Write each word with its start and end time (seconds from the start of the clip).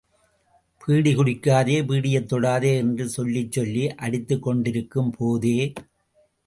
PT 0.85 1.15
குடிக்காதே, 1.15 1.85
பீடியைத் 1.85 2.33
தொடாதே 2.33 2.75
என்று 2.75 3.11
சொல்லிச்சொல்லி 3.17 3.85
அடித்துக 3.95 4.39
கொண்டிருக்கும் 4.39 5.11
போதே. 5.17 5.73